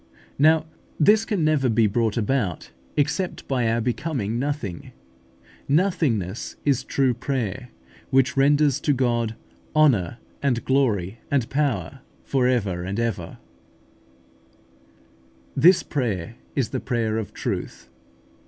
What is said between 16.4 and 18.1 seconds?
is the prayer of truth.